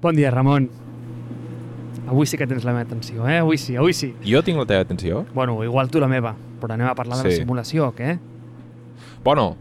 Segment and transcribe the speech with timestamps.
[0.00, 0.70] Bon dia, Ramon.
[2.08, 3.38] Avui sí que tens la meva atenció, eh?
[3.38, 4.14] Avui sí, avui sí.
[4.26, 5.24] Jo tinc la teva atenció?
[5.34, 7.36] Bueno, igual tu la meva, però anem a parlar de la Sí.
[7.42, 8.18] simulació, què?
[9.22, 9.56] Bueno,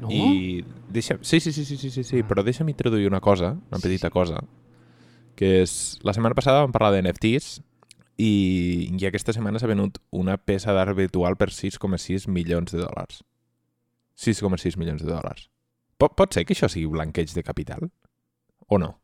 [0.00, 0.08] No?
[0.10, 1.16] i deixa...
[1.22, 2.20] Sí, sí, sí, sí, sí, sí, sí.
[2.20, 2.28] Ah.
[2.28, 4.12] però deixa'm introduir una cosa, una Sí, petita sí.
[4.12, 4.44] cosa,
[5.34, 5.98] que és...
[6.02, 7.62] La setmana passada vam parlar de NFTs
[8.18, 13.24] i, i aquesta setmana s'ha venut una peça d'art virtual per 6,6 milions de dòlars.
[14.20, 15.48] 6,6 milions de dòlars.
[15.98, 17.90] Pot, pot ser que això sigui blanqueig de capital?
[18.68, 19.00] O no?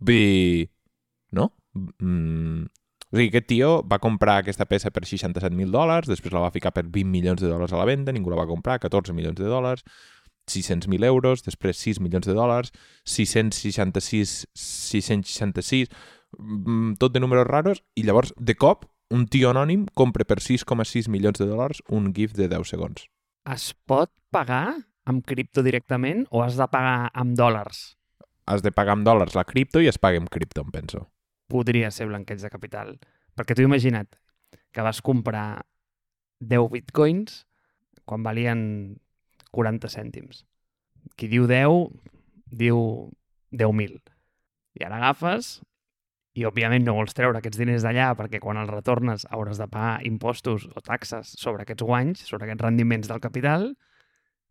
[0.00, 0.70] Vull dir...
[1.34, 1.50] No?
[1.74, 2.66] Mm,
[3.14, 6.72] o sigui, aquest tio va comprar aquesta peça per 67.000 dòlars, després la va ficar
[6.74, 9.50] per 20 milions de dòlars a la venda, ningú la va comprar, 14 milions de
[9.50, 9.84] dòlars,
[10.50, 12.72] 600.000 euros, després 6 milions de dòlars,
[13.06, 15.94] 666, 666,
[16.38, 21.08] mm, tot de números raros, i llavors, de cop, un tio anònim compra per 6,6
[21.12, 23.06] milions de dòlars un GIF de 10 segons.
[23.46, 27.94] Es pot pagar amb cripto directament o has de pagar amb dòlars?
[28.46, 31.06] Has de pagar amb dòlars la cripto i es paga amb cripto, em penso.
[31.48, 32.96] Podria ser blanqueig de capital.
[33.34, 34.10] Perquè tu imagina't
[34.74, 35.64] que vas comprar
[36.40, 37.44] 10 bitcoins
[38.04, 38.98] quan valien
[39.54, 40.44] 40 cèntims.
[41.16, 41.88] Qui diu 10,
[42.52, 42.80] diu
[43.54, 44.02] 10.000.
[44.74, 45.60] I ara agafes
[46.34, 50.02] i, òbviament, no vols treure aquests diners d'allà perquè quan els retornes hauràs de pagar
[50.04, 53.70] impostos o taxes sobre aquests guanys, sobre aquests rendiments del capital,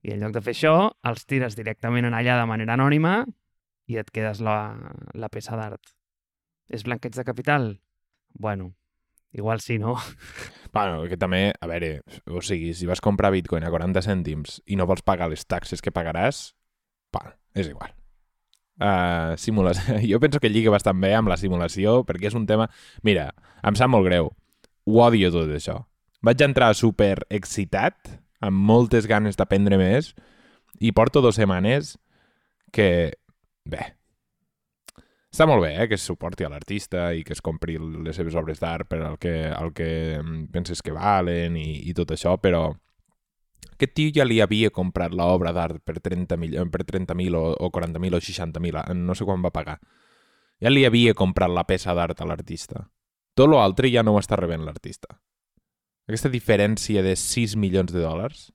[0.03, 0.75] i en lloc de fer això,
[1.07, 3.25] els tires directament en allà de manera anònima
[3.89, 4.75] i et quedes la,
[5.13, 5.93] la peça d'art.
[6.71, 7.67] És blanqueig de capital?
[8.33, 8.73] Bueno,
[9.31, 9.97] igual sí, no?
[10.73, 14.73] Bueno, que també, a veure, o sigui, si vas comprar bitcoin a 40 cèntims i
[14.73, 16.47] no vols pagar les taxes que pagaràs,
[17.13, 17.93] va, és igual.
[18.81, 19.99] Uh, simulació.
[20.09, 22.71] Jo penso que lliga bastant bé amb la simulació perquè és un tema...
[23.05, 23.29] Mira,
[23.61, 24.31] em sap molt greu.
[24.89, 25.83] Ho odio tot això.
[26.25, 30.13] Vaig entrar super excitat, amb moltes ganes d'aprendre més,
[30.81, 31.97] i porto dues setmanes
[32.73, 33.13] que...
[33.63, 33.83] Bé,
[35.33, 38.35] està molt bé eh, que es suporti a l'artista i que es compri les seves
[38.37, 42.35] obres d'art per al que, al que mm, penses que valen i, i tot això,
[42.37, 42.67] però
[43.71, 48.13] aquest tio ja li havia comprat l'obra d'art per 30.000 per 30 o, o 40.000
[48.13, 49.79] o 60.000, eh, no sé quan va pagar.
[50.61, 52.85] Ja li havia comprat la peça d'art a l'artista.
[53.33, 55.17] Tot l'altre ja no ho està rebent l'artista.
[56.05, 58.51] Aquesta diferència de 6 milions de dòlars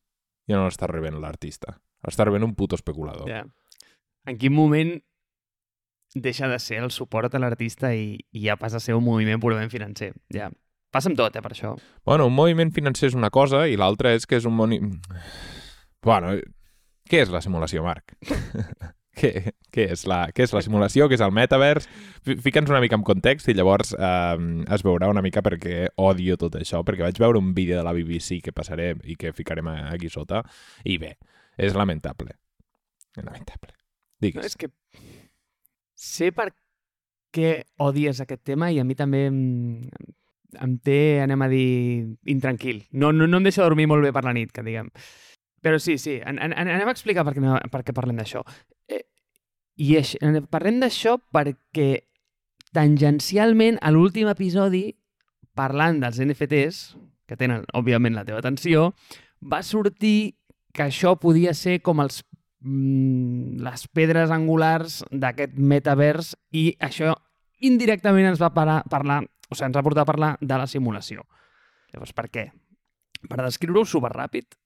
[0.47, 1.81] ja no l'està rebent l'artista.
[2.06, 3.27] L'està rebent un puto especulador.
[3.27, 3.43] Ja.
[4.28, 4.94] En quin moment
[6.15, 9.41] deixa de ser el suport a l'artista i, i ja passa a ser un moviment
[9.41, 10.12] purament financer?
[10.34, 10.50] Ja.
[10.93, 11.75] Passa amb tot, eh, per això.
[12.09, 14.56] Bueno, un moviment financer és una cosa i l'altra és que és un...
[14.56, 14.78] Moni...
[16.05, 16.33] Bueno,
[17.09, 18.15] què és la simulació, Marc?
[19.19, 19.33] què,
[19.75, 21.09] què, és la, què és la simulació?
[21.10, 21.89] Què és el metavers?
[22.25, 24.37] Fi- Fica'ns una mica en context i llavors eh,
[24.77, 27.93] es veurà una mica perquè odio tot això, perquè vaig veure un vídeo de la
[27.97, 30.45] BBC que passaré i que ficarem aquí sota
[30.84, 31.16] i bé,
[31.60, 32.37] és lamentable.
[33.19, 33.78] Lamentable.
[34.19, 34.47] No, Digues.
[34.47, 34.69] és que
[35.95, 36.49] sé per
[37.34, 39.39] què odies aquest tema i a mi també em,
[40.59, 42.84] em té, anem a dir, intranquil.
[42.91, 44.89] No, no, no em deixa dormir molt bé per la nit, que diguem.
[45.62, 48.43] Però sí, sí, an, an, anem a explicar per què, no- per què parlem d'això.
[48.89, 49.03] Eh,
[49.83, 52.05] I aix, eh, parlem d'això perquè
[52.75, 54.87] tangencialment a l'últim episodi,
[55.59, 56.83] parlant dels NFTs,
[57.28, 58.93] que tenen, òbviament, la teva atenció,
[59.43, 60.37] va sortir
[60.73, 62.23] que això podia ser com els
[62.63, 67.15] les pedres angulars d'aquest metavers i això
[67.63, 71.25] indirectament ens va parar, parlar, o sigui, ens va portar a parlar de la simulació.
[71.93, 72.49] Llavors, per què?
[73.29, 74.59] Per descriure-ho superràpid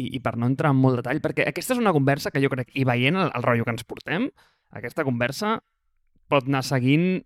[0.00, 2.50] i, i per no entrar en molt detall, perquè aquesta és una conversa que jo
[2.52, 4.28] crec, i veient el, el rotllo que ens portem,
[4.72, 5.58] aquesta conversa
[6.32, 7.22] pot anar seguint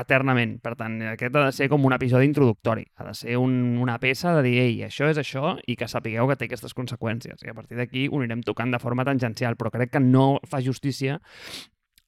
[0.00, 0.56] eternament.
[0.62, 2.86] Per tant, aquest ha de ser com un episodi introductori.
[2.96, 6.28] Ha de ser un, una peça de dir, ei, això és això i que sapigueu
[6.30, 7.44] que té aquestes conseqüències.
[7.44, 10.62] I a partir d'aquí ho anirem tocant de forma tangencial, però crec que no fa
[10.64, 11.20] justícia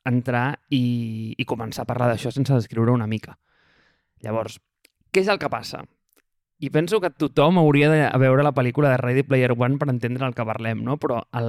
[0.08, 3.36] entrar i, i començar a parlar d'això sense descriure una mica.
[4.22, 4.58] Llavors,
[5.12, 5.84] què és el que passa?
[6.62, 10.28] I penso que tothom hauria de veure la pel·lícula de Ready Player One per entendre
[10.28, 10.94] el que parlem, no?
[11.02, 11.48] Però el,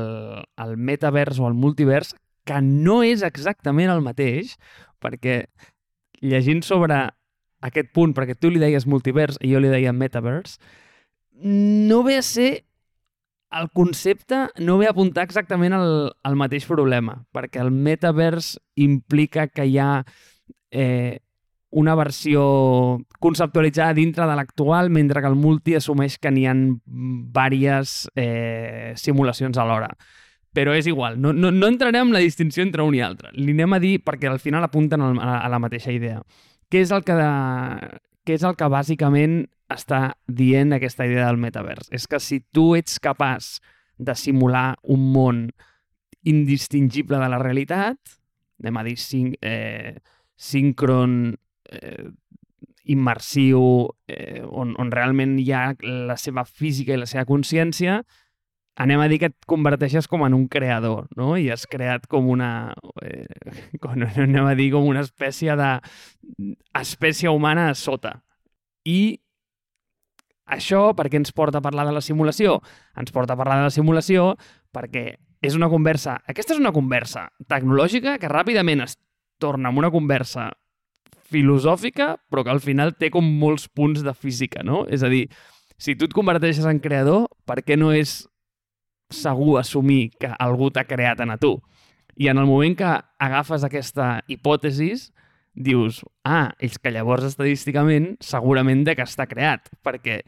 [0.57, 4.57] el metavers o el multivers, que no és exactament el mateix,
[5.03, 5.43] perquè
[6.23, 6.99] llegint sobre
[7.63, 10.57] aquest punt, perquè tu li deies multivers i jo li deia metavers,
[11.43, 12.51] no ve a ser
[13.53, 19.45] el concepte no ve a apuntar exactament al, al mateix problema, perquè el metavers implica
[19.47, 19.91] que hi ha
[20.71, 21.19] eh,
[21.73, 22.43] una versió
[23.19, 29.57] conceptualitzada dintre de l'actual, mentre que el multi assumeix que n'hi ha diverses eh, simulacions
[29.57, 29.89] alhora.
[30.53, 33.31] Però és igual, no, no, no entrarem en la distinció entre un i altre.
[33.33, 36.21] Li anem a dir perquè al final apunten a, a la mateixa idea.
[36.69, 37.29] Què és el que, de,
[38.25, 41.89] què és el que bàsicament està dient aquesta idea del metavers?
[41.89, 43.57] És que si tu ets capaç
[43.97, 45.45] de simular un món
[46.23, 47.97] indistingible de la realitat,
[48.61, 49.97] anem a dir, sin, eh,
[50.37, 51.33] síncron,
[51.69, 52.09] eh,
[52.85, 58.01] immersiu, eh, on, on realment hi ha la seva física i la seva consciència,
[58.75, 61.33] anem a dir que et converteixes com en un creador, no?
[61.37, 62.73] I has creat com una...
[63.05, 63.25] Eh,
[63.81, 65.73] com, anem a dir com una espècie de...
[66.79, 68.17] espècie humana a sota.
[68.89, 69.19] I
[70.53, 72.57] això per què ens porta a parlar de la simulació?
[72.99, 74.33] Ens porta a parlar de la simulació
[74.73, 76.17] perquè és una conversa...
[76.27, 78.97] Aquesta és una conversa tecnològica que ràpidament es
[79.43, 80.49] torna en una conversa
[81.33, 84.83] filosòfica, però que al final té com molts punts de física, no?
[84.85, 85.25] És a dir,
[85.77, 88.23] si tu et converteixes en creador, per què no és
[89.13, 91.57] segur assumir que algú t'ha creat a tu?
[92.15, 92.89] I en el moment que
[93.19, 95.11] agafes aquesta hipòtesis,
[95.53, 100.21] dius, ah, és que llavors estadísticament segurament de que està creat, perquè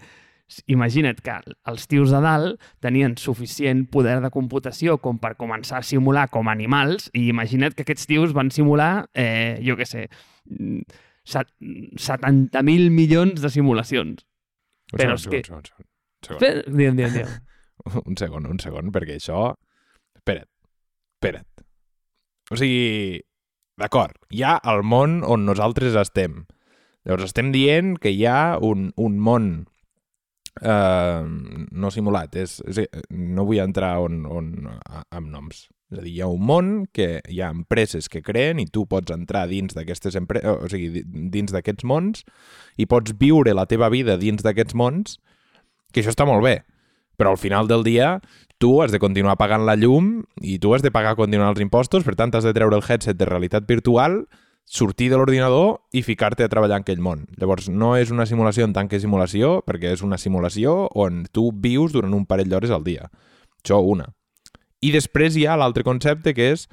[0.70, 1.34] imagina't que
[1.66, 6.48] els tios de dalt tenien suficient poder de computació com per començar a simular com
[6.52, 10.08] animals i imagina't que aquests tios van simular, eh, jo què sé,
[11.26, 14.26] 70.000 milions de simulacions.
[14.94, 15.38] Un Però segon, és que...
[15.38, 15.74] un segon, un
[16.30, 17.42] segon.
[18.10, 19.52] un segon, un segon, perquè això...
[20.16, 20.50] Espera't,
[21.20, 21.66] espera't.
[22.54, 23.22] O sigui,
[23.82, 26.44] d'acord, hi ha el món on nosaltres estem.
[27.06, 29.50] Llavors estem dient que hi ha un, un món
[30.62, 34.52] eh, no simulat, és, és, no vull entrar on, on,
[34.86, 35.66] a, amb noms.
[35.94, 38.88] És a dir, hi ha un món que hi ha empreses que creen i tu
[38.90, 42.24] pots entrar dins d'aquestes empreses, o sigui, di- dins d'aquests mons
[42.82, 45.20] i pots viure la teva vida dins d'aquests mons,
[45.94, 46.58] que això està molt bé.
[47.16, 48.20] Però al final del dia
[48.58, 52.04] tu has de continuar pagant la llum i tu has de pagar continuar els impostos,
[52.04, 54.26] per tant has de treure el headset de realitat virtual,
[54.66, 57.26] sortir de l'ordinador i ficar-te a treballar en aquell món.
[57.38, 61.52] Llavors, no és una simulació en tant que simulació, perquè és una simulació on tu
[61.54, 63.12] vius durant un parell d'hores al dia.
[63.62, 64.10] Això, una.
[64.82, 66.68] I després hi ha l'altre concepte que és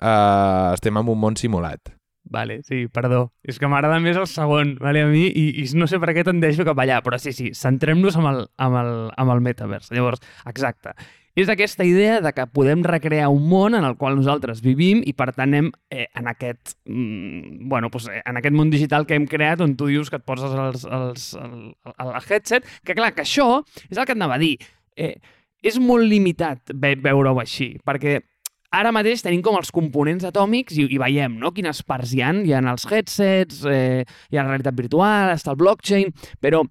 [0.00, 1.92] uh, estem en un món simulat.
[2.24, 3.28] Vale, sí, perdó.
[3.44, 6.24] És que m'agrada més el segon, vale, a mi, i, i no sé per què
[6.24, 9.92] tendeixo cap allà, però sí, sí, centrem-nos amb, el, amb, el, amb el metavers.
[9.92, 10.96] Llavors, exacte.
[11.34, 15.12] És aquesta idea de que podem recrear un món en el qual nosaltres vivim i,
[15.18, 19.18] per tant, anem eh, en, aquest, mm, bueno, doncs, eh, en aquest món digital que
[19.18, 21.56] hem creat on tu dius que et poses els, els, el,
[21.90, 23.48] el, el headset, que clar, que això
[23.90, 24.54] és el que et anava a dir.
[24.96, 25.16] Eh,
[25.64, 28.20] és molt limitat ve veure-ho així, perquè
[28.74, 31.52] ara mateix tenim com els components atòmics i, i veiem no?
[31.54, 32.42] quines parts hi han.
[32.46, 36.10] Hi ha els headsets, eh, hi ha la realitat virtual, està el blockchain,
[36.42, 36.64] però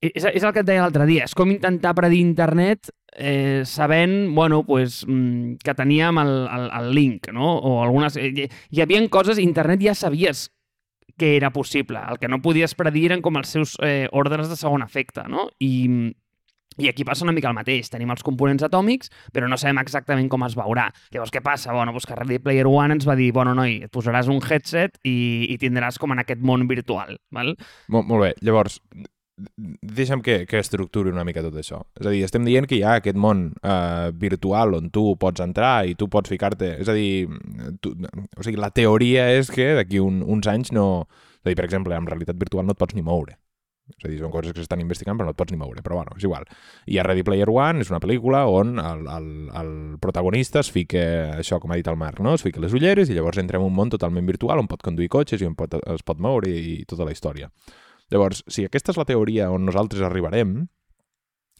[0.00, 4.32] és, és el que et deia l'altre dia, és com intentar predir internet eh, sabent,
[4.34, 7.52] bueno, pues, mm, que teníem el, el, el link, no?
[7.58, 8.16] O algunes...
[8.16, 10.48] Eh, hi, hi havia coses, internet ja sabies
[11.20, 12.00] que era possible.
[12.08, 15.50] El que no podies predir eren com els seus eh, ordres de segon efecte, no?
[15.60, 16.14] I,
[16.78, 17.90] i aquí passa una mica el mateix.
[17.92, 20.88] Tenim els components atòmics, però no sabem exactament com es veurà.
[21.14, 21.74] Llavors, què passa?
[21.76, 25.00] Bueno, doncs que Ready Player One ens va dir, bueno, noi, et posaràs un headset
[25.04, 27.18] i, i tindràs com en aquest món virtual.
[27.34, 27.56] Val?
[27.90, 28.78] Molt, molt bé, llavors,
[29.82, 31.82] deixa'm que, que estructuri una mica tot això.
[31.98, 35.42] És a dir, estem dient que hi ha aquest món eh, virtual on tu pots
[35.44, 36.74] entrar i tu pots ficar-te...
[36.84, 37.26] És a dir,
[37.82, 41.06] tu, o sigui, la teoria és que d'aquí un, uns anys no...
[41.40, 43.38] És a dir, per exemple, amb realitat virtual no et pots ni moure.
[43.98, 45.98] És a dir, són coses que s'estan investigant però no et pots ni moure, però
[45.98, 46.46] bueno, és igual.
[46.86, 49.28] I a Ready Player One és una pel·lícula on el, el,
[49.60, 49.72] el
[50.02, 51.02] protagonista es fica,
[51.36, 52.34] això com ha dit el Marc, no?
[52.38, 55.10] es fica les ulleres i llavors entra en un món totalment virtual on pot conduir
[55.12, 57.50] cotxes i on pot, es pot moure i, i tota la història.
[58.10, 60.64] Llavors, si aquesta és la teoria on nosaltres arribarem,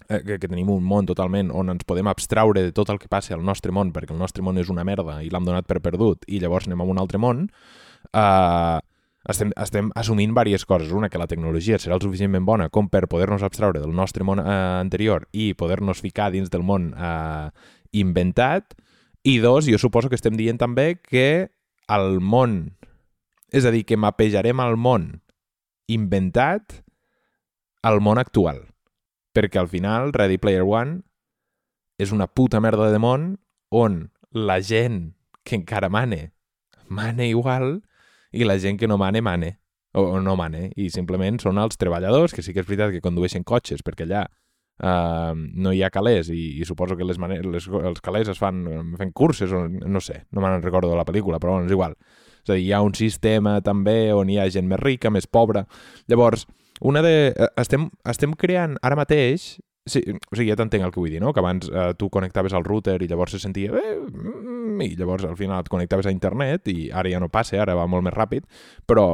[0.09, 3.11] eh, que, que tenim un món totalment on ens podem abstraure de tot el que
[3.11, 5.79] passa al nostre món, perquè el nostre món és una merda i l'hem donat per
[5.85, 7.47] perdut, i llavors anem a un altre món,
[8.11, 8.79] eh,
[9.29, 10.93] estem, estem assumint diverses coses.
[10.93, 14.41] Una, que la tecnologia serà el suficientment bona com per poder-nos abstraure del nostre món
[14.41, 14.47] eh,
[14.81, 17.51] anterior i poder-nos ficar dins del món eh,
[17.93, 18.75] inventat.
[19.23, 21.51] I dos, jo suposo que estem dient també que
[21.91, 22.79] el món,
[23.53, 25.11] és a dir, que mapejarem el món
[25.91, 26.81] inventat
[27.83, 28.65] al món actual.
[29.35, 31.03] Perquè al final Ready Player One
[32.01, 33.35] és una puta merda de món
[33.69, 35.13] on la gent
[35.45, 36.33] que encara mane,
[36.89, 37.83] mane igual,
[38.33, 39.57] i la gent que no mane, mane.
[39.93, 40.69] O, o no mane.
[40.79, 44.21] I simplement són els treballadors, que sí que és veritat que condueixen cotxes, perquè allà
[44.27, 48.63] uh, no hi ha calés i, i suposo que les, les els calés es fan
[49.01, 51.97] fent curses, o no sé, no me'n recordo de la pel·lícula, però bueno, és igual.
[52.45, 55.27] És a dir, hi ha un sistema també on hi ha gent més rica, més
[55.27, 55.67] pobra.
[56.07, 56.47] Llavors,
[56.81, 57.35] una de...
[57.35, 59.57] eh, Estem, estem creant ara mateix...
[59.89, 61.33] Sí, o sigui, ja t'entenc el que vull dir, no?
[61.33, 63.73] Que abans eh, tu connectaves al router i llavors se sentia...
[63.73, 67.59] Eh, mm, I llavors al final et connectaves a internet i ara ja no passa,
[67.61, 68.47] ara va molt més ràpid,
[68.89, 69.11] però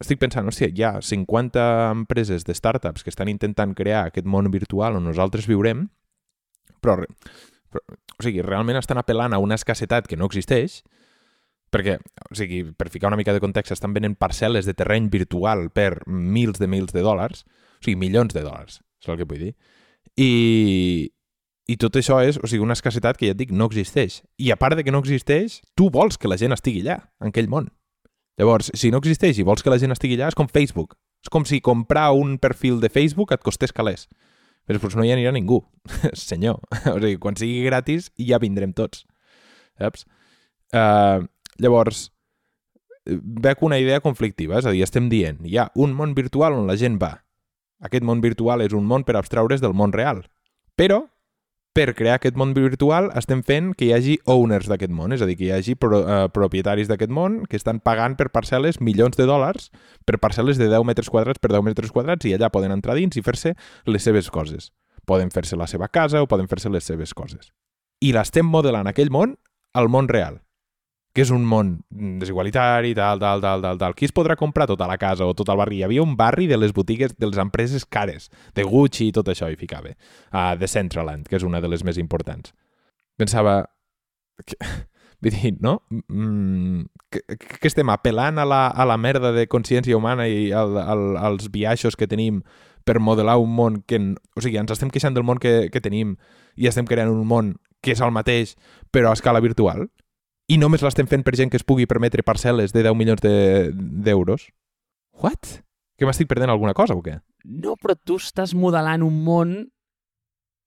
[0.00, 4.50] estic pensant, hòstia, hi ha 50 empreses de startups que estan intentant crear aquest món
[4.52, 5.86] virtual on nosaltres viurem,
[6.82, 6.96] però,
[7.72, 7.84] però
[8.18, 10.80] o sigui, realment estan apel·lant a una escassetat que no existeix,
[11.74, 11.98] perquè,
[12.30, 16.04] o sigui, per ficar una mica de context, estan venent parcel·les de terreny virtual per
[16.06, 19.54] mils de mils de dòlars, o sigui, milions de dòlars, és el que vull dir.
[20.20, 21.10] I,
[21.66, 24.20] i tot això és, o sigui, una escassetat que ja et dic, no existeix.
[24.38, 27.32] I a part de que no existeix, tu vols que la gent estigui allà, en
[27.32, 27.70] aquell món.
[28.38, 30.96] Llavors, si no existeix i vols que la gent estigui allà, és com Facebook.
[31.24, 34.08] És com si comprar un perfil de Facebook et costés calés.
[34.64, 35.60] Però després no hi anirà ningú.
[36.28, 36.60] Senyor.
[36.92, 39.04] O sigui, quan sigui gratis ja vindrem tots.
[39.80, 40.04] Saps?
[40.74, 41.24] Uh,
[41.62, 42.08] llavors,
[43.06, 46.68] veig una idea conflictiva, és a dir, estem dient, hi ha un món virtual on
[46.70, 47.18] la gent va.
[47.82, 50.24] Aquest món virtual és un món per abstraure's del món real.
[50.78, 51.04] Però
[51.74, 55.26] per crear aquest món virtual estem fent que hi hagi owners d'aquest món, és a
[55.26, 59.18] dir, que hi hagi pro, uh, propietaris d'aquest món que estan pagant per parcel·les milions
[59.18, 59.72] de dòlars
[60.06, 63.18] per parcel·les de 10 metres quadrats per 10 metres quadrats i allà poden entrar dins
[63.18, 63.56] i fer-se
[63.90, 64.70] les seves coses.
[65.04, 67.50] Poden fer-se la seva casa o poden fer-se les seves coses.
[68.00, 69.34] I l'estem modelant aquell món
[69.74, 70.44] al món real
[71.14, 71.76] que és un món
[72.18, 73.94] desigualitari, tal, tal, tal, tal, tal.
[73.94, 75.78] Qui es podrà comprar tota la casa o tot el barri?
[75.78, 79.30] Hi havia un barri de les botigues de les empreses cares, de Gucci i tot
[79.30, 79.94] això hi ficava,
[80.34, 82.50] a The Centraland, que és una de les més importants.
[83.16, 83.62] Pensava...
[84.42, 84.58] Que,
[85.22, 85.78] vull dir, no?
[86.10, 90.74] Mm, que, que estem apel·lant a la, a la merda de consciència humana i al,
[90.82, 92.42] al, als biaixos que tenim
[92.84, 94.02] per modelar un món que...
[94.34, 96.18] O sigui, ens estem queixant del món que, que tenim
[96.58, 97.54] i estem creant un món
[97.84, 98.58] que és el mateix,
[98.90, 99.86] però a escala virtual?
[100.48, 104.48] I només l'estem fent per gent que es pugui permetre parcel·les de 10 milions d'euros.
[104.48, 104.54] De,
[105.22, 105.60] What?
[105.96, 107.20] Que m'estic perdent alguna cosa o què?
[107.44, 109.54] No, però tu estàs modelant un món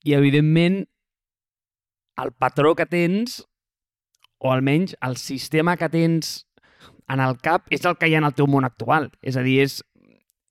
[0.06, 0.86] i, evidentment,
[2.18, 3.42] el patró que tens,
[4.40, 6.48] o almenys el sistema que tens
[7.12, 9.12] en el cap, és el que hi ha en el teu món actual.
[9.22, 9.82] És a dir, és,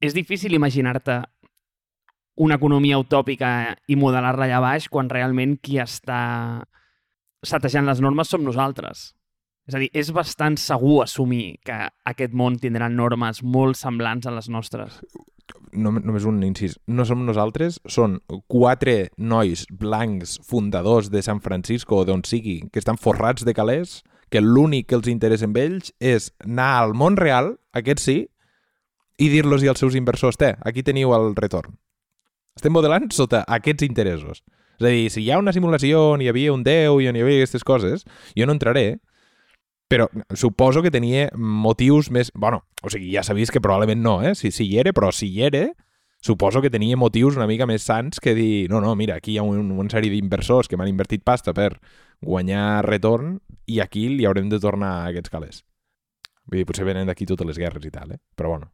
[0.04, 1.22] és difícil imaginar-te
[2.36, 3.50] una economia utòpica
[3.88, 6.20] i modelar-la allà baix quan realment qui està
[7.44, 9.10] satejant les normes som nosaltres.
[9.66, 11.76] És a dir, és bastant segur assumir que
[12.06, 15.00] aquest món tindrà normes molt semblants a les nostres.
[15.74, 16.76] No, només un incís.
[16.86, 22.78] No som nosaltres, són quatre nois blancs fundadors de San Francisco o d'on sigui, que
[22.82, 24.00] estan forrats de calés,
[24.30, 28.18] que l'únic que els interessa amb ells és anar al món real, aquest sí,
[29.18, 31.74] i dir-los als seus inversors, té, aquí teniu el retorn.
[32.56, 34.42] Estem modelant sota aquests interessos.
[34.76, 37.16] És a dir, si hi ha una simulació on hi havia un déu i on
[37.16, 38.04] hi havia aquestes coses,
[38.36, 38.98] jo no entraré,
[39.88, 42.32] però suposo que tenia motius més...
[42.34, 44.34] bueno, o sigui, ja vist que probablement no, eh?
[44.34, 45.66] Si, si hi era, però si hi era,
[46.20, 49.38] suposo que tenia motius una mica més sants que dir, no, no, mira, aquí hi
[49.38, 51.76] ha un, una sèrie d'inversors que m'han invertit pasta per
[52.20, 55.62] guanyar retorn i aquí li haurem de tornar aquests calés.
[56.46, 58.20] Vull dir, potser venen d'aquí totes les guerres i tal, eh?
[58.34, 58.72] Però bueno.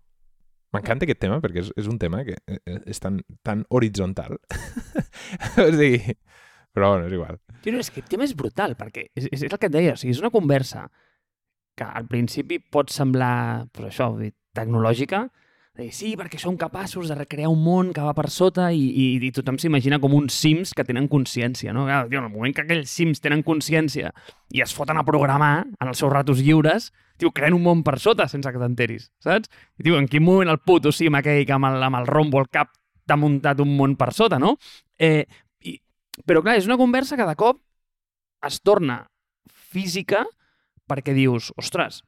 [0.73, 4.38] M'encanta aquest tema perquè és, és un tema que eh, eh, és tan, tan horitzontal.
[5.64, 6.17] o sigui,
[6.73, 7.41] però bueno, és igual.
[7.67, 10.00] No, és que el tema és brutal, perquè és, és el que et deia, o
[10.00, 10.87] sigui, és una conversa
[11.76, 14.09] que al principi pot semblar, pues això,
[14.57, 15.26] tecnològica,
[15.88, 19.31] sí, perquè som capaços de recrear un món que va per sota i, i, i
[19.33, 21.87] tothom s'imagina com uns sims que tenen consciència, no?
[21.88, 24.12] Clar, tio, en el moment que aquells sims tenen consciència
[24.52, 27.97] i es foten a programar en els seus ratos lliures, tio, creen un món per
[28.05, 29.49] sota sense que t'enteris, saps?
[29.81, 32.43] I, tio, en quin moment el puto sim aquell que amb el, amb el rombo
[32.43, 32.75] al cap
[33.09, 34.59] t'ha muntat un món per sota, no?
[35.00, 35.25] Eh,
[35.64, 35.79] i,
[36.29, 37.62] però clar, és una conversa que de cop
[38.45, 39.07] es torna
[39.49, 40.26] física
[40.85, 42.02] perquè dius, ostres,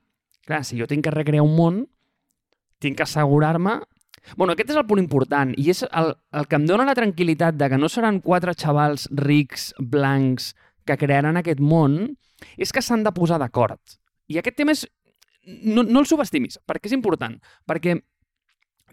[0.44, 1.84] clar, si jo tinc que recrear un món,
[2.84, 3.80] tinc que assegurar-me...
[4.40, 7.58] Bueno, aquest és el punt important i és el, el que em dona la tranquil·litat
[7.60, 10.54] de que no seran quatre xavals rics, blancs,
[10.88, 12.14] que crearan aquest món,
[12.56, 13.80] és que s'han de posar d'acord.
[14.32, 14.86] I aquest tema és...
[15.44, 17.36] No, no el subestimis, perquè és important.
[17.68, 17.98] Perquè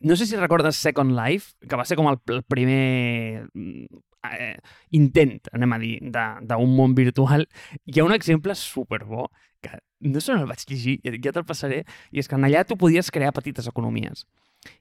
[0.02, 4.58] no sé si recordes Second Life, que va ser com el, el primer eh,
[4.98, 7.48] intent, anem a dir, d'un món virtual.
[7.86, 9.30] Hi ha un exemple superbo
[9.62, 12.78] que no sé on el vaig llegir, ja te'l passaré, i és que allà tu
[12.82, 14.26] podies crear petites economies.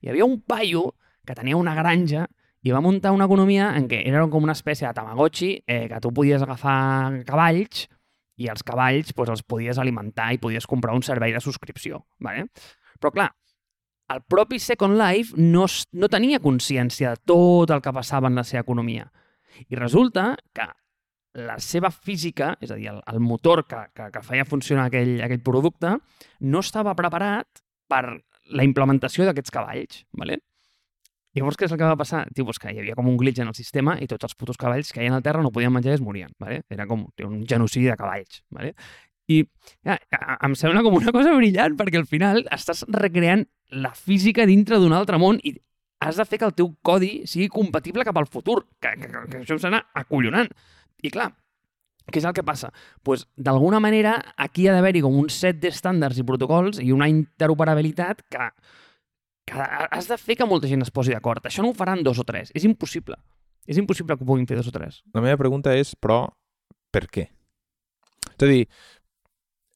[0.01, 0.95] Hi havia un paio
[1.27, 2.27] que tenia una granja
[2.65, 6.01] i va muntar una economia en què era com una espècie de Tamagotchi, eh, que
[6.01, 7.87] tu podies agafar cavalls
[8.41, 12.05] i els cavalls doncs, els podies alimentar i podies comprar un servei de subscripció.
[12.21, 12.49] Vale?
[13.01, 13.31] Però clar,
[14.11, 18.45] el propi Second Life no, no tenia consciència de tot el que passava en la
[18.47, 19.07] seva economia.
[19.69, 20.67] I resulta que
[21.39, 25.21] la seva física, és a dir, el, el motor que, que, que feia funcionar aquell,
[25.23, 25.95] aquell producte,
[26.41, 28.05] no estava preparat per
[28.51, 30.01] la implementació d'aquests cavalls.
[30.19, 30.41] ¿vale?
[31.39, 32.25] Llavors què és el que va passar?
[32.35, 34.59] Tio, pues que hi havia com un glitch en el sistema i tots els putos
[34.59, 36.35] cavalls que hi al terra no podien menjar i es morien.
[36.43, 36.65] ¿vale?
[36.69, 38.43] Era com un genocidi de cavalls.
[38.51, 38.75] ¿vale?
[39.31, 39.45] I
[39.87, 40.01] ja,
[40.43, 44.93] em sembla com una cosa brillant perquè al final estàs recreant la física dintre d'un
[44.93, 45.55] altre món i
[46.01, 49.25] has de fer que el teu codi sigui compatible cap al futur, que, que, que,
[49.31, 50.49] que això em sembla acollonant.
[51.05, 51.31] I clar,
[52.11, 52.73] Què és el que passa?
[53.07, 58.25] pues, D'alguna manera, aquí ha d'haver-hi com un set d'estàndards i protocols i una interoperabilitat
[58.33, 58.49] que,
[59.47, 61.45] que has de fer que molta gent es posi d'acord.
[61.47, 62.51] Això no ho faran dos o tres.
[62.57, 63.15] És impossible.
[63.69, 65.05] És impossible que ho puguin fer dos o tres.
[65.15, 66.25] La meva pregunta és, però,
[66.91, 67.29] per què?
[68.33, 68.65] És a dir,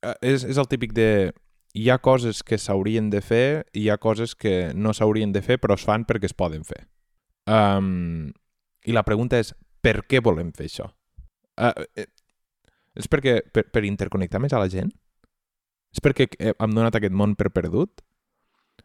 [0.03, 1.09] eh, és, és el típic de
[1.75, 5.43] hi ha coses que s'haurien de fer i hi ha coses que no s'haurien de
[5.43, 6.85] fer però es fan perquè es poden fer.
[7.51, 8.31] Um,
[8.87, 9.53] I la pregunta és,
[9.83, 10.87] per què volem fer això?
[11.59, 12.07] Uh, eh,
[12.95, 14.93] és perquè per, per interconnectar més a la gent?
[15.95, 18.03] És perquè hem donat aquest món per perdut?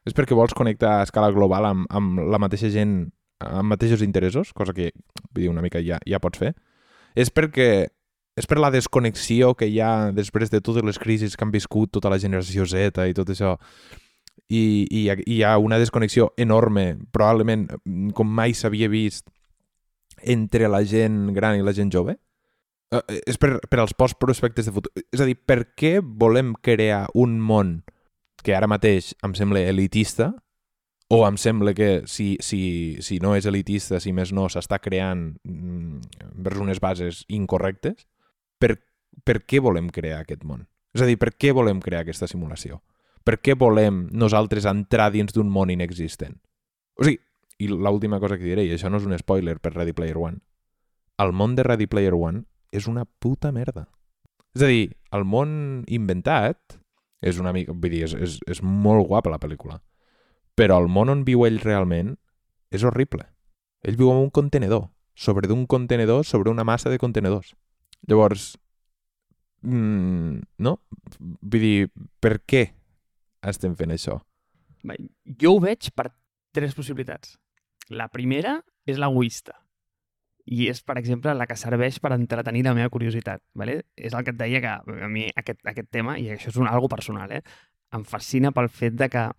[0.05, 4.51] És perquè vols connectar a escala global amb, amb la mateixa gent amb mateixos interessos,
[4.53, 4.91] cosa que
[5.31, 6.51] vull dir, una mica ja, ja pots fer?
[7.15, 7.87] És perquè
[8.39, 11.91] és per la desconnexió que hi ha després de totes les crisis que han viscut
[11.91, 13.57] tota la generació Z i tot això
[14.49, 17.67] i, i hi ha una desconnexió enorme, probablement
[18.15, 19.27] com mai s'havia vist
[20.23, 22.17] entre la gent gran i la gent jove?
[22.89, 24.91] Uh, és per, per als post-prospectes de futur.
[25.13, 27.81] És a dir, per què volem crear un món
[28.41, 30.31] que ara mateix em sembla elitista,
[31.09, 35.31] o em sembla que si, si, si no és elitista, si més no, s'està creant
[35.43, 38.05] mm, vers unes bases incorrectes,
[38.59, 38.75] per,
[39.25, 40.67] per què volem crear aquest món?
[40.95, 42.81] És a dir, per què volem crear aquesta simulació?
[43.25, 46.37] Per què volem nosaltres entrar dins d'un món inexistent?
[46.99, 47.19] O sigui,
[47.59, 50.39] i l'última cosa que diré, i això no és un spoiler per Ready Player One,
[51.19, 53.89] el món de Ready Player One és una puta merda.
[54.55, 56.79] És a dir, el món inventat
[57.21, 57.75] és una mica...
[57.75, 59.81] Vull dir, és, és, és molt guapa la pel·lícula.
[60.55, 62.15] Però el món on viu ell realment
[62.71, 63.25] és horrible.
[63.83, 67.51] Ell viu en un contenedor, sobre d'un contenedor, sobre una massa de contenedors.
[68.07, 68.53] Llavors,
[69.61, 70.75] mm, no?
[71.19, 71.89] Vull dir,
[72.21, 72.69] per què
[73.41, 74.19] estem fent això?
[75.39, 76.09] Jo ho veig per
[76.55, 77.35] tres possibilitats.
[77.89, 79.57] La primera és l'egoista.
[80.49, 83.41] I és, per exemple, la que serveix per entretenir la meva curiositat.
[83.53, 83.83] ¿vale?
[83.95, 84.71] És el que et deia que
[85.05, 87.43] a mi aquest, aquest tema, i això és un algo personal, eh?
[87.93, 89.29] em fascina pel fet de que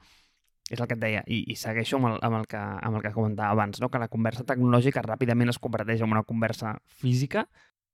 [0.71, 3.03] és el que et deia, i, i segueixo amb el, amb, el que, amb el
[3.03, 3.89] que comentava abans, no?
[3.91, 7.49] que la conversa tecnològica ràpidament es converteix en una conversa física,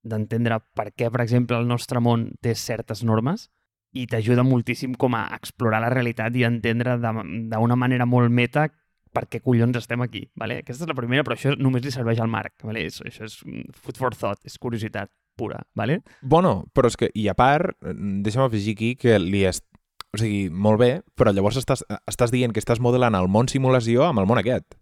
[0.07, 3.49] d'entendre per què, per exemple, el nostre món té certes normes
[3.97, 8.69] i t'ajuda moltíssim com a explorar la realitat i entendre d'una manera molt meta
[9.17, 10.27] per què collons estem aquí.
[10.37, 10.61] Vale?
[10.61, 12.59] Aquesta és la primera, però això només li serveix al Marc.
[12.69, 12.85] Vale?
[12.91, 15.63] Això, això és food for thought, és curiositat pura.
[15.77, 16.03] Vale?
[16.23, 17.77] Bueno, però és que, i a part,
[18.25, 19.65] deixa'm afegir aquí que li, est,
[20.13, 24.05] o sigui, molt bé, però llavors estàs, estàs dient que estàs modelant el món simulació
[24.09, 24.77] amb el món aquest.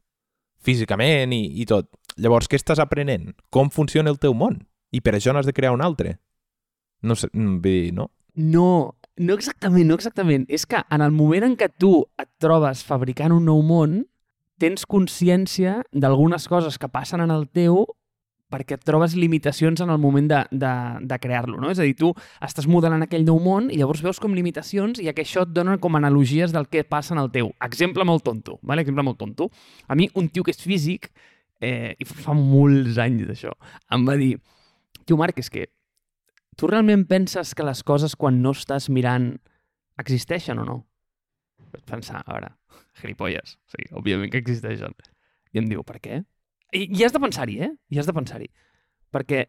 [0.64, 1.90] Físicament i, i tot.
[2.16, 3.34] Llavors, què estàs aprenent?
[3.54, 4.62] Com funciona el teu món?
[4.94, 6.18] I per això n'has de crear un altre.
[7.02, 8.10] No sé, mm, vull dir, no?
[8.34, 10.46] No, no exactament, no exactament.
[10.48, 14.04] És que en el moment en què tu et trobes fabricant un nou món,
[14.62, 17.84] tens consciència d'algunes coses que passen en el teu
[18.54, 20.72] perquè et trobes limitacions en el moment de, de,
[21.10, 21.72] de crear-lo, no?
[21.72, 22.12] És a dir, tu
[22.44, 25.74] estàs modelant aquell nou món i llavors veus com limitacions i que això et dona
[25.82, 27.50] com analogies del que passa en el teu.
[27.66, 28.84] Exemple molt tonto, vale?
[28.84, 29.50] exemple molt tonto.
[29.88, 31.10] A mi, un tio que és físic,
[31.60, 33.54] eh, i fa molts anys d'això,
[33.96, 34.36] em va dir,
[35.06, 35.68] tio Marc, és que
[36.58, 39.34] tu realment penses que les coses quan no estàs mirant
[40.00, 40.76] existeixen o no?
[41.74, 42.52] Vaig pensar, a veure,
[43.00, 44.94] gilipolles, sí, òbviament que existeixen.
[45.54, 46.22] I em diu, per què?
[46.74, 47.70] I, i has de pensar-hi, eh?
[47.90, 48.50] I has de pensar-hi.
[49.14, 49.44] Perquè,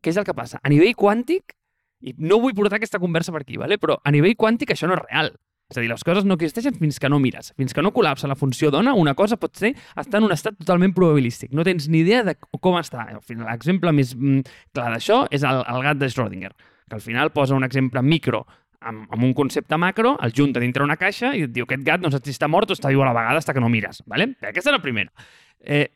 [0.00, 0.60] què és el que passa?
[0.64, 1.56] A nivell quàntic,
[2.04, 3.78] i no vull portar aquesta conversa per aquí, ¿vale?
[3.80, 5.32] però a nivell quàntic això no és real.
[5.66, 7.50] És a dir, les coses no existeixen fins que no mires.
[7.58, 10.54] Fins que no col·lapsa la funció dona, una cosa pot ser estar en un estat
[10.60, 11.50] totalment probabilístic.
[11.58, 13.08] No tens ni idea de com està.
[13.40, 16.52] L'exemple més mm, clar d'això és el, el gat de Schrödinger,
[16.86, 18.44] que al final posa un exemple micro
[18.86, 22.02] amb, amb un concepte macro, el junta dintre una caixa i et diu aquest gat
[22.02, 24.02] no sé si està mort o està viu a la vegada fins que no mires.
[24.06, 24.30] ¿vale?
[24.40, 25.28] Aquesta és la primera.
[25.60, 25.88] Eh,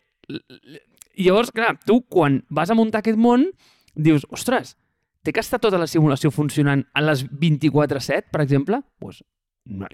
[1.14, 3.52] llavors, clar, tu quan vas a muntar aquest món,
[3.94, 4.74] dius, ostres,
[5.22, 8.80] té que estar tota la simulació funcionant a les 24-7, per exemple?
[8.80, 9.22] Doncs pues,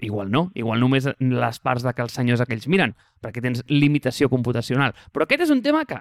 [0.01, 4.29] igual no, igual només les parts de que els senyors aquells miren, perquè tens limitació
[4.29, 4.95] computacional.
[5.13, 5.99] Però aquest és un tema que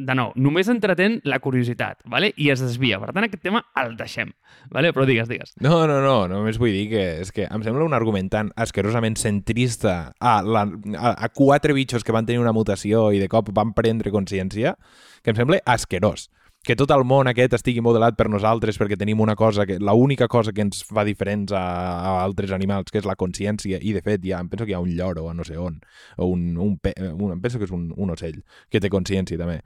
[0.00, 2.30] de nou, només entretén la curiositat, ¿vale?
[2.40, 3.00] i es desvia.
[3.02, 4.30] Per tant, aquest tema el deixem.
[4.70, 4.94] ¿vale?
[4.96, 5.52] Però digues, digues.
[5.60, 9.18] No, no, no, només vull dir que és que em sembla un argument tan asquerosament
[9.20, 10.64] centrista a, la,
[10.96, 14.76] a, a quatre bitxos que van tenir una mutació i de cop van prendre consciència,
[15.20, 16.30] que em sembla asquerós
[16.66, 19.94] que tot el món aquest estigui modelat per nosaltres perquè tenim una cosa, que la
[19.96, 23.94] única cosa que ens fa diferents a, a altres animals, que és la consciència, i
[23.96, 25.80] de fet ja, em penso que hi ha un lloro o no sé on,
[26.16, 29.62] o un, un, un em penso que és un, un ocell, que té consciència també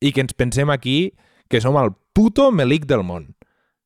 [0.00, 1.12] i que ens pensem aquí
[1.50, 3.34] que som el puto melic del món.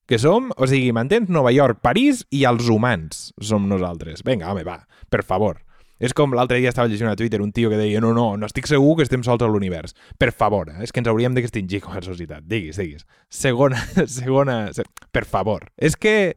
[0.07, 1.31] Que som, o sigui, m'entens?
[1.33, 4.23] Nova York, París i els humans som nosaltres.
[4.25, 5.63] Vinga, home, va, per favor.
[6.03, 8.49] És com l'altre dia estava llegint a Twitter un tio que deia no, no, no
[8.49, 9.95] estic segur que estem sols a l'univers.
[10.19, 10.83] Per favor, eh?
[10.83, 12.45] és que ens hauríem d'extingir com a societat.
[12.51, 13.07] Diguis, diguis.
[13.31, 13.79] Segona,
[14.19, 14.59] segona...
[14.75, 14.87] Se...
[15.15, 15.69] Per favor.
[15.79, 16.35] És que...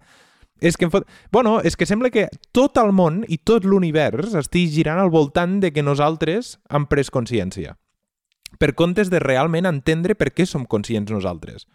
[0.61, 1.05] És que fot...
[1.33, 5.59] Bueno, és que sembla que tot el món i tot l'univers estigui girant al voltant
[5.61, 7.75] de que nosaltres hem pres consciència.
[8.57, 11.67] Per comptes de realment entendre per què som conscients nosaltres.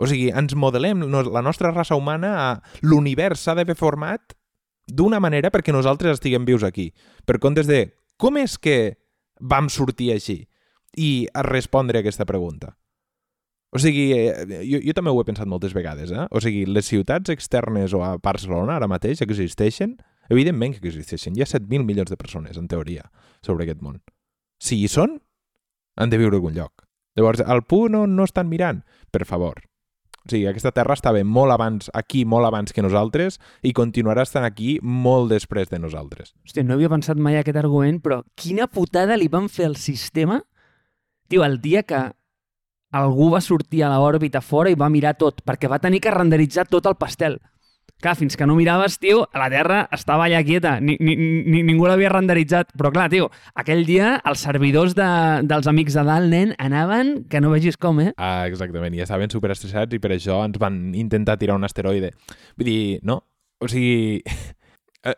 [0.00, 2.48] O sigui, ens modelem la nostra raça humana a
[2.80, 4.36] l'univers s'ha d'haver format
[4.96, 6.90] d'una manera perquè nosaltres estiguem vius aquí.
[7.24, 7.88] Per comptes de
[8.20, 8.98] com és que
[9.40, 10.42] vam sortir així?
[10.98, 12.74] I a respondre a aquesta pregunta.
[13.70, 16.26] O sigui, eh, jo, jo també ho he pensat moltes vegades, eh?
[16.34, 19.96] O sigui, les ciutats externes o a Barcelona ara mateix existeixen?
[20.30, 21.36] Evidentment que existeixen.
[21.38, 23.06] Hi ha 7.000 milions de persones, en teoria,
[23.46, 24.00] sobre aquest món.
[24.58, 25.20] Si hi són,
[25.96, 26.84] han de viure a algun lloc.
[27.18, 29.62] Llavors, al punt on no estan mirant, per favor,
[30.20, 34.44] o sigui, aquesta terra estava molt abans, aquí molt abans que nosaltres i continuarà estant
[34.44, 36.34] aquí molt després de nosaltres.
[36.44, 40.42] Hòstia, no havia pensat mai aquest argument, però quina putada li van fer al sistema
[41.30, 41.98] Tio, el dia que
[42.90, 46.64] algú va sortir a l'òrbita fora i va mirar tot, perquè va tenir que renderitzar
[46.66, 47.36] tot el pastel.
[48.00, 51.84] Clar, fins que no miraves, tio, la Terra estava allà quieta, ni, ni, ni, ningú
[51.84, 52.72] l'havia renderitzat.
[52.78, 53.28] Però clar, tio,
[53.60, 55.08] aquell dia els servidors de,
[55.48, 58.14] dels amics de dalt, nen, anaven que no vegis com, eh?
[58.16, 62.14] Ah, exactament, i estaven superestressats i per això ens van intentar tirar un asteroide.
[62.56, 63.20] Vull dir, no?
[63.60, 64.22] O sigui,
[65.10, 65.16] eh,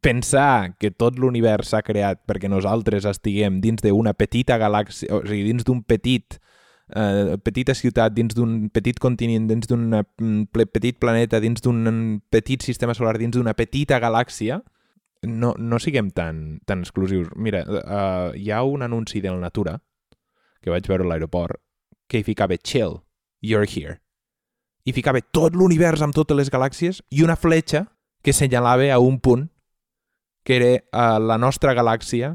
[0.00, 5.50] pensar que tot l'univers s'ha creat perquè nosaltres estiguem dins d'una petita galàxia, o sigui,
[5.52, 6.40] dins d'un petit
[6.94, 12.62] eh, petita ciutat dins d'un petit continent, dins d'un mm, petit planeta, dins d'un petit
[12.62, 14.60] sistema solar, dins d'una petita galàxia,
[15.22, 17.28] no, no siguem tan, tan exclusius.
[17.36, 19.76] Mira, uh, hi ha un anunci del Natura
[20.60, 21.60] que vaig veure a l'aeroport
[22.10, 23.00] que hi ficava chill,
[23.40, 24.00] you're here.
[24.84, 27.86] I ficava tot l'univers amb totes les galàxies i una fletxa
[28.24, 29.48] que senyalava a un punt
[30.44, 32.34] que era uh, la nostra galàxia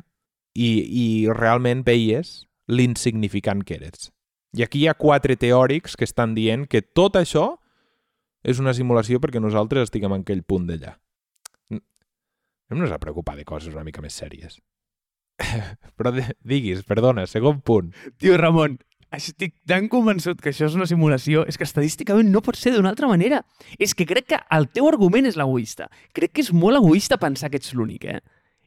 [0.53, 4.11] i, i realment veies l'insignificant que eres.
[4.55, 7.57] I aquí hi ha quatre teòrics que estan dient que tot això
[8.45, 10.95] és una simulació perquè nosaltres estiguem en aquell punt d'allà.
[12.71, 14.57] Hem-nos a preocupar de coses una mica més sèries.
[15.97, 17.91] Però diguis, perdona, segon punt.
[18.21, 18.77] Tio Ramon,
[19.15, 22.93] estic tan convençut que això és una simulació, és que estadísticament no pot ser d'una
[22.93, 23.43] altra manera.
[23.77, 25.89] És que crec que el teu argument és l'egoista.
[26.15, 28.21] Crec que és molt egoista pensar que ets l'únic, eh?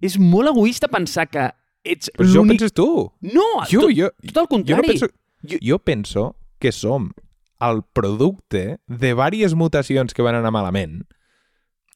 [0.05, 1.48] És molt egoista pensar que
[1.83, 2.20] ets l'únic...
[2.20, 2.90] Però això ho penses tu.
[3.33, 4.77] No, jo, tot, jo, tot el contrari.
[4.77, 5.11] Jo no penso...
[5.42, 7.12] Jo, jo penso que som
[7.61, 11.03] el producte de diverses mutacions que van anar malament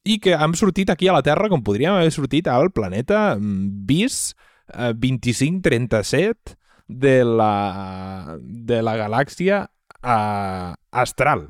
[0.02, 4.34] i que hem sortit aquí a la Terra com podríem haver sortit al planeta BIS
[4.74, 6.56] mm, 2537 eh,
[6.88, 9.62] de la, de la galàxia
[10.02, 11.46] uh, astral.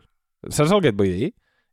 [0.48, 1.30] Saps el que et vull dir?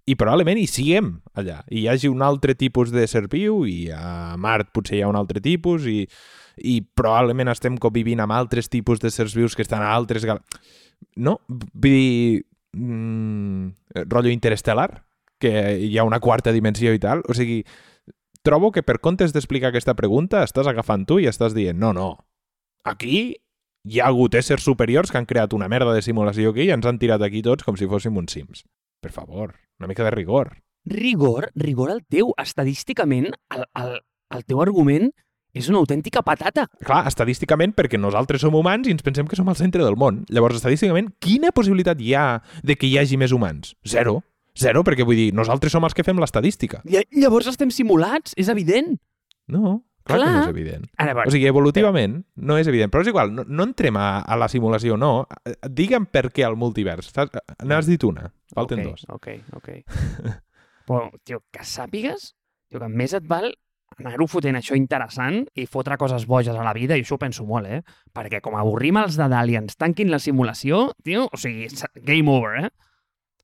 [0.10, 1.60] I probablement hi siguem allà.
[1.70, 5.12] I hi hagi un altre tipus de ser viu i a Mart potser hi ha
[5.12, 6.00] un altre tipus i
[6.62, 10.26] i probablement estem convivint amb altres tipus de sers vius que estan a altres...
[10.26, 10.42] Gal...
[11.16, 11.40] No?
[11.48, 12.46] Vull dir...
[12.78, 13.72] Mm,
[14.06, 15.02] rotllo interestel·lar,
[15.42, 17.24] que hi ha una quarta dimensió i tal.
[17.26, 17.64] O sigui,
[18.46, 22.12] trobo que per comptes d'explicar aquesta pregunta estàs agafant tu i estàs dient no, no,
[22.88, 23.40] aquí
[23.88, 26.86] hi ha hagut éssers superiors que han creat una merda de simulació aquí i ens
[26.86, 28.66] han tirat aquí tots com si fóssim uns sims.
[29.00, 30.58] Per favor, una mica de rigor.
[30.86, 31.52] Rigor?
[31.56, 32.34] Rigor el teu.
[32.38, 34.00] Estadísticament, el, el,
[34.36, 35.12] el teu argument
[35.60, 36.66] és una autèntica patata.
[36.86, 40.24] Clar, estadísticament, perquè nosaltres som humans i ens pensem que som al centre del món.
[40.32, 42.26] Llavors, estadísticament, quina possibilitat hi ha
[42.64, 43.76] de que hi hagi més humans?
[43.88, 44.20] Zero.
[44.60, 46.82] Zero, perquè vull dir, nosaltres som els que fem l'estadística.
[47.16, 48.98] Llavors estem simulats, és evident.
[49.50, 50.26] No, clar, clar.
[50.26, 50.90] que no és evident.
[50.98, 52.48] Ara, bueno, o sigui, evolutivament però...
[52.50, 52.92] no és evident.
[52.94, 55.14] Però és igual, no, no entrem a, a la simulació, no.
[55.64, 57.14] Digue'm per què al multivers.
[57.64, 59.08] N'has dit una, falten okay, dos.
[59.16, 60.36] Ok, ok.
[60.90, 62.34] però, tio, que sàpigues
[62.70, 63.52] tio, que més et val
[63.98, 67.46] anar-ho fotent això interessant i fotre coses boges a la vida, i això ho penso
[67.48, 67.82] molt, eh?
[68.16, 71.68] Perquè com avorrim els de i ens tanquin la simulació, tio, o sigui,
[72.06, 72.70] game over, eh?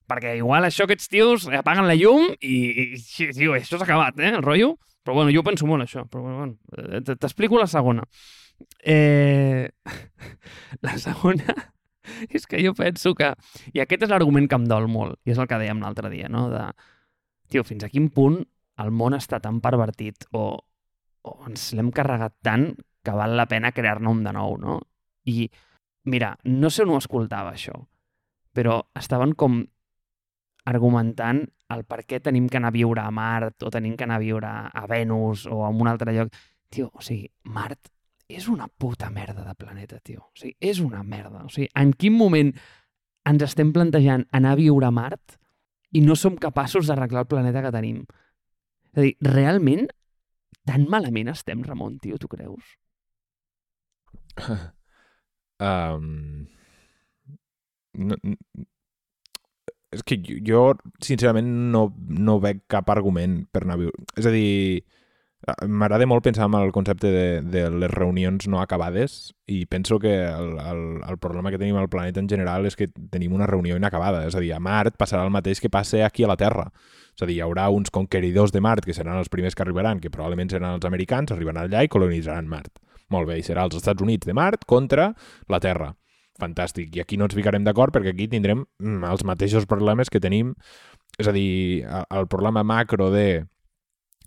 [0.05, 2.57] Perquè igual això aquests tios apaguen la llum i,
[2.95, 4.75] i tio, això s'ha acabat, eh, el rotllo.
[5.05, 6.05] Però bueno, jo penso molt això.
[6.09, 8.05] Però bueno, eh, t'explico la segona.
[8.81, 9.69] Eh...
[10.85, 11.53] La segona
[12.35, 13.31] és que jo penso que...
[13.73, 16.29] I aquest és l'argument que em dol molt, i és el que dèiem l'altre dia,
[16.31, 16.47] no?
[16.51, 16.63] De,
[17.51, 18.41] tio, fins a quin punt
[18.83, 20.45] el món està tan pervertit o,
[21.25, 22.71] o ens l'hem carregat tant
[23.05, 24.79] que val la pena crear-ne un de nou, no?
[25.29, 25.45] I,
[26.11, 27.77] mira, no sé on ho escoltava, això,
[28.55, 29.61] però estaven com
[30.65, 34.19] argumentant el per què tenim que anar a viure a Mart o tenim que anar
[34.19, 36.33] a viure a Venus o a un altre lloc.
[36.69, 37.89] Tio, o sigui, Mart
[38.27, 40.27] és una puta merda de planeta, tio.
[40.31, 41.43] O sigui, és una merda.
[41.45, 42.51] O sigui, en quin moment
[43.25, 45.37] ens estem plantejant anar a viure a Mart
[45.95, 48.03] i no som capaços d'arreglar el planeta que tenim?
[48.95, 49.89] És a dir, realment
[50.65, 52.75] tan malament estem, Ramon, tio, tu creus?
[55.59, 56.47] um,
[57.99, 58.17] no,
[59.95, 60.61] és que jo, jo
[61.03, 64.07] sincerament, no, no veig cap argument per anar a viure.
[64.19, 64.83] És a dir,
[65.45, 70.13] m'agrada molt pensar en el concepte de, de les reunions no acabades i penso que
[70.25, 73.77] el, el, el problema que tenim al planeta en general és que tenim una reunió
[73.77, 74.23] inacabada.
[74.25, 76.71] És a dir, a Mart passarà el mateix que passa aquí a la Terra.
[77.13, 80.01] És a dir, hi haurà uns conqueridors de Mart que seran els primers que arribaran,
[80.01, 82.81] que probablement seran els americans, arribaran allà i colonitzaran Mart.
[83.13, 85.11] Molt bé, i serà els Estats Units de Mart contra
[85.51, 85.93] la Terra
[86.41, 86.95] fantàstic.
[86.97, 90.51] I aquí no ens ficarem d'acord perquè aquí tindrem mm, els mateixos problemes que tenim,
[91.21, 93.45] és a dir, el problema macro de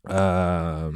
[0.06, 0.90] eh,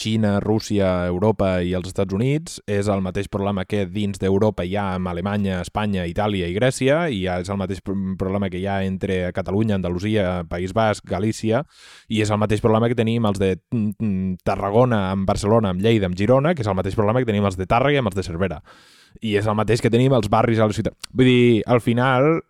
[0.00, 4.76] Xina, Rússia, Europa i els Estats Units és el mateix problema que dins d'Europa hi
[4.78, 8.80] ha amb Alemanya, Espanya, Itàlia i Grècia i és el mateix problema que hi ha
[8.86, 11.64] entre Catalunya, Andalusia, País Basc, Galícia
[12.08, 15.84] i és el mateix problema que tenim els de mm, mm, Tarragona amb Barcelona, amb
[15.84, 18.12] Lleida, amb Girona, que és el mateix problema que tenim els de Tàrrega i amb
[18.12, 18.62] els de Cervera
[19.20, 20.94] i és el mateix que tenim els barris a la ciutat.
[21.10, 22.40] Vull dir, al final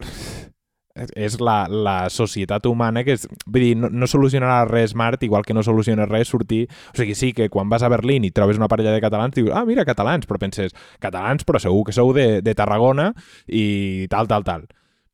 [0.95, 5.47] és la, la societat humana que és, vull dir, no, no solucionarà res Mart igual
[5.47, 8.59] que no soluciona res sortir o sigui, sí que quan vas a Berlín i trobes
[8.59, 12.13] una parella de catalans dius, ah, mira, catalans, però penses catalans, però segur que sou
[12.17, 13.13] de, de Tarragona
[13.47, 14.67] i tal, tal, tal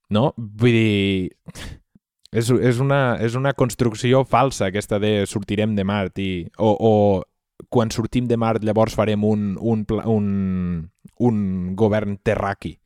[0.09, 0.31] no?
[0.37, 1.31] Vull dir
[2.33, 7.67] és, és, una, és una construcció falsa aquesta de sortirem de Mart i, o, o
[7.73, 10.27] quan sortim de Mart llavors farem un, un, un,
[11.19, 11.39] un
[11.77, 12.77] govern terraqui.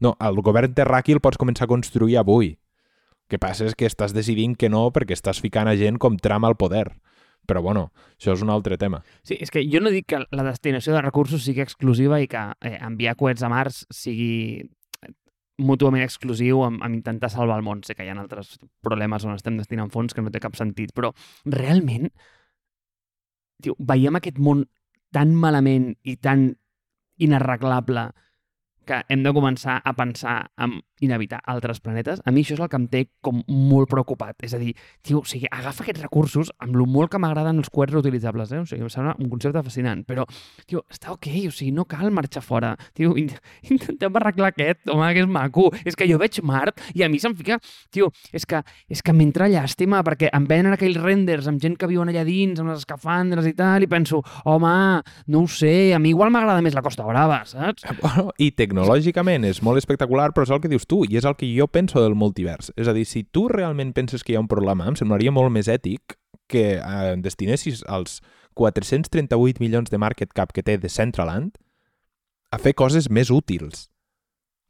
[0.00, 2.54] No, el govern terraqui el pots començar a construir avui.
[2.56, 6.18] El que passa és que estàs decidint que no perquè estàs ficant a gent com
[6.20, 6.86] trama al poder.
[7.46, 9.02] Però bueno, això és un altre tema.
[9.22, 12.42] Sí, és que jo no dic que la destinació de recursos sigui exclusiva i que
[12.60, 14.66] eh, enviar coets a Mars sigui
[15.62, 17.82] mútuament exclusiu amb, amb intentar salvar el món.
[17.86, 20.92] Sé que hi ha altres problemes on estem destinant fons que no té cap sentit,
[20.96, 21.12] però
[21.46, 22.10] realment
[23.62, 24.66] tio, veiem aquest món
[25.14, 26.50] tan malament i tan
[27.22, 28.10] inarreglable
[28.86, 32.70] que hem de començar a pensar en inevitar altres planetes, a mi això és el
[32.72, 34.36] que em té com molt preocupat.
[34.46, 34.72] És a dir,
[35.04, 38.62] tio, o sigui, agafa aquests recursos amb lo molt que m'agraden els coets reutilitzables, eh?
[38.64, 40.26] O sigui, em sembla un concepte fascinant, però,
[40.66, 42.74] tio, està ok, o sigui, no cal marxar fora.
[42.96, 43.30] Tio, in
[43.76, 45.68] intentem arreglar aquest, home, que és maco.
[45.84, 47.58] És que jo veig Mart i a mi se'm fica...
[47.92, 48.60] Tio, és que,
[48.92, 52.60] és que m'entra llàstima perquè em venen aquells renders amb gent que viuen allà dins,
[52.60, 54.72] amb les escafandres i tal, i penso, home,
[55.32, 57.86] no ho sé, a mi igual m'agrada més la Costa Brava, saps?
[58.46, 61.48] I tecnològicament és molt espectacular, però és el que dius tu, i és el que
[61.50, 62.72] jo penso del multivers.
[62.76, 65.52] És a dir, si tu realment penses que hi ha un problema, em semblaria molt
[65.54, 66.16] més ètic
[66.50, 68.20] que eh, destinessis els
[68.56, 71.58] 438 milions de market cap que té de Centraland
[72.50, 73.88] a fer coses més útils.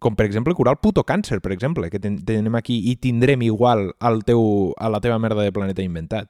[0.03, 3.47] Com, per exemple, curar el puto càncer, per exemple, que ten tenim aquí i tindrem
[3.47, 6.29] igual al teu, a la teva merda de planeta inventat.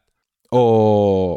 [0.55, 1.35] O,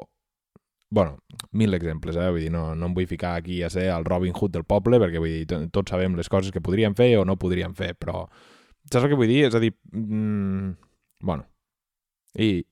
[0.89, 1.19] bueno,
[1.52, 2.30] mil exemples, eh?
[2.34, 4.99] Vull dir, no, no em vull ficar aquí a ser el Robin Hood del poble,
[5.02, 8.25] perquè vull dir, tots sabem les coses que podríem fer o no podríem fer, però
[8.89, 9.43] saps el que vull dir?
[9.47, 10.73] És a dir, mm,
[11.30, 11.45] bueno,
[12.36, 12.65] i...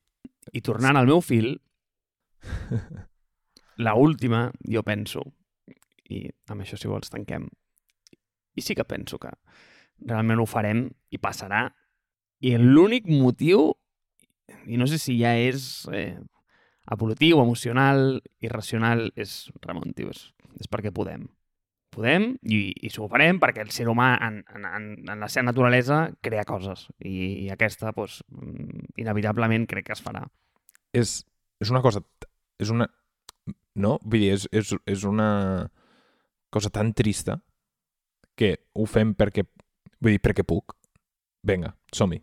[0.56, 1.58] I tornant al meu fil,
[3.86, 5.26] la última, jo penso,
[6.08, 7.50] i amb això si vols tanquem,
[8.56, 9.34] i sí que penso que
[10.08, 11.66] realment ho farem i passarà,
[12.40, 13.74] i l'únic motiu,
[14.72, 16.16] i no sé si ja és eh,
[16.92, 20.30] evolutiu, emocional, irracional, és, Ramon, tio, és,
[20.62, 21.28] és perquè podem.
[21.94, 24.68] Podem i, i s'ho farem perquè el ser humà en, en,
[25.08, 28.20] en la seva naturalesa crea coses i, i aquesta, doncs,
[29.00, 30.26] inevitablement crec que es farà.
[30.94, 31.22] És,
[31.64, 32.04] és una cosa...
[32.62, 32.90] És una...
[33.78, 33.98] No?
[34.04, 35.30] Vull dir, és, és, és una
[36.54, 37.40] cosa tan trista
[38.38, 39.46] que ho fem perquè...
[39.98, 40.76] Vull dir, perquè puc.
[41.48, 42.22] Vinga, som-hi.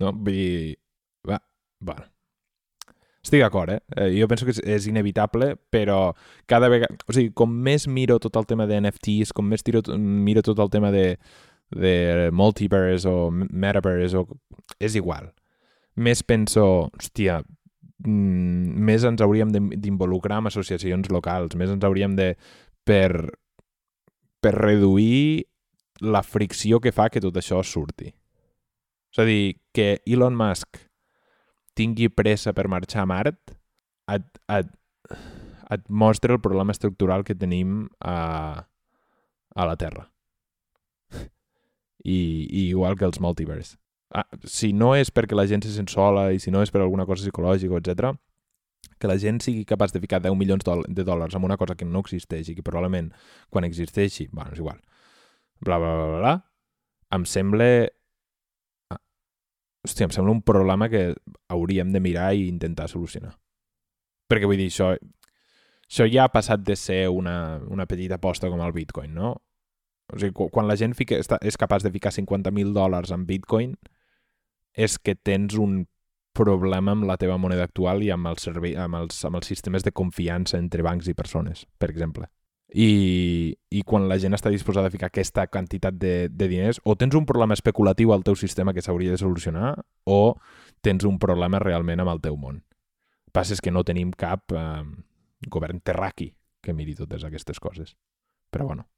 [0.00, 0.14] No?
[0.16, 0.76] Vull dir...
[1.28, 1.38] Va,
[1.84, 1.98] va,
[3.22, 3.80] estic d'acord, eh?
[3.96, 4.10] eh?
[4.18, 6.12] Jo penso que és, és inevitable, però
[6.50, 6.98] cada vegada...
[7.06, 10.58] O sigui, com més miro tot el tema de NFTs, com més tiro, miro tot
[10.62, 11.16] el tema de,
[11.70, 11.94] de
[12.34, 14.26] multiverse o metaverse, o...
[14.82, 15.30] és igual.
[16.02, 17.38] Més penso, hòstia,
[18.02, 22.32] mm, més ens hauríem d'involucrar amb associacions locals, més ens hauríem de...
[22.82, 23.30] per,
[24.42, 25.46] per reduir
[26.02, 28.10] la fricció que fa que tot això surti.
[29.12, 30.80] És a dir, que Elon Musk
[31.78, 33.54] tingui pressa per marxar a Mart
[34.12, 34.72] et, et,
[35.72, 38.64] et mostra el problema estructural que tenim a,
[39.54, 40.08] a la Terra.
[42.02, 43.78] I, I igual que els multiverse.
[44.12, 46.82] Ah, si no és perquè la gent se sent sola i si no és per
[46.82, 48.12] alguna cosa psicològica, etc,
[49.00, 51.86] que la gent sigui capaç de ficar 10 milions de dòlars en una cosa que
[51.88, 53.12] no existeix i que probablement
[53.48, 54.82] quan existeixi, bueno, és igual,
[55.60, 56.34] bla, bla, bla, bla,
[57.16, 57.70] em sembla
[59.86, 61.14] hòstia, em sembla un problema que
[61.50, 63.34] hauríem de mirar i intentar solucionar.
[64.30, 64.92] Perquè vull dir, això...
[65.88, 69.32] això ja ha passat de ser una, una petita aposta com el Bitcoin, no?
[70.12, 73.26] O sigui, qu- quan la gent fica, està, és capaç de ficar 50.000 dòlars en
[73.26, 73.74] Bitcoin,
[74.72, 75.86] és que tens un
[76.32, 79.84] problema amb la teva moneda actual i amb, el servei, amb, els, amb els sistemes
[79.84, 82.30] de confiança entre bancs i persones, per exemple.
[82.72, 86.96] I, i quan la gent està disposada a ficar aquesta quantitat de, de diners, o
[86.96, 89.74] tens un problema especulatiu al teu sistema que s'hauria de solucionar,
[90.08, 90.38] o
[90.80, 92.62] tens un problema realment amb el teu món.
[93.28, 94.84] El passa és que no tenim cap eh,
[95.48, 96.30] govern terraqui
[96.62, 97.96] que miri totes aquestes coses.
[98.52, 98.88] Però bueno.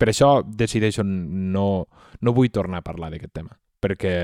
[0.00, 1.66] Per això decideixo no,
[2.20, 4.14] no vull tornar a parlar d'aquest tema, perquè,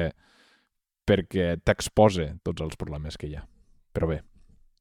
[1.05, 3.45] perquè t'exposa tots els problemes que hi ha.
[3.93, 4.23] Però bé,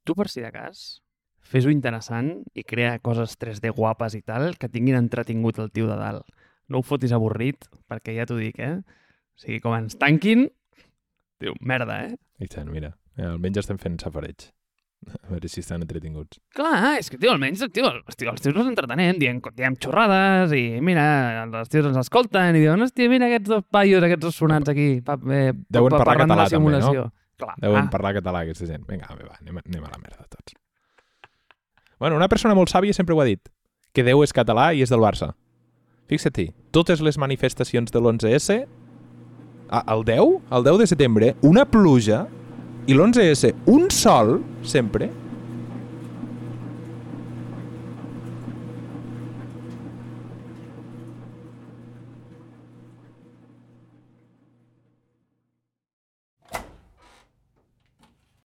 [0.05, 1.01] Tu, per si de cas,
[1.45, 5.97] fes-ho interessant i crea coses 3D guapes i tal que tinguin entretingut el tio de
[5.99, 6.27] dalt.
[6.71, 8.79] No ho fotis avorrit, perquè ja t'ho dic, eh?
[9.35, 10.47] O sigui, com ens tanquin,
[11.43, 12.15] diu, merda, eh?
[12.41, 14.49] i tant, mira, eh, almenys estem fent safareig.
[15.05, 16.39] A veure si estan entretinguts.
[16.55, 20.55] Clar, és que, tio, almenys tio, els, tio, els tios els entretenem, diem, diem xorrades
[20.57, 21.05] i, mira,
[21.45, 24.89] els tios ens escolten i diuen, hòstia, mira aquests dos paios, aquests dos sonats aquí,
[25.05, 26.81] pa, eh, Deuen pa, parlar parlant de la català també, no?
[26.81, 27.07] simulació.
[27.35, 28.87] Clar, Deuen ah, parlar català aquesta gent.
[28.89, 30.55] Vinga, va, anem, anem a la merda tots.
[32.05, 33.39] Bueno, una persona molt sàvia sempre ho ha dit,
[33.89, 35.31] que Déu és català i és del Barça.
[36.05, 38.59] Fixa-t'hi, totes les manifestacions de l'11S,
[39.73, 42.27] a- el 10, el 10 de setembre, una pluja,
[42.85, 45.09] i l'11S, un sol, sempre,